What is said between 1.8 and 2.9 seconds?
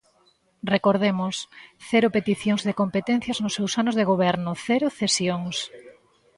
cero peticións de